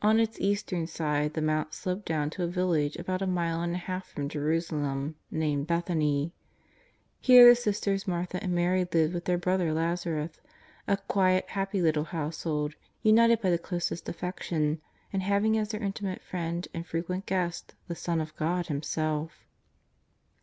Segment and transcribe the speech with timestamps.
[0.00, 3.74] On its eastern side the Mount sloped dovtm to a village about a mile and
[3.74, 6.32] a half from Jeru salem, named Bethany.
[7.20, 10.40] Here the sisters Martha and Mary lived with their brother Lazarus,
[10.88, 14.80] a quiet, happy little household, united by the closest affection,
[15.12, 19.44] and having as their intimate Friend and frequent Guest the Son of God Himself.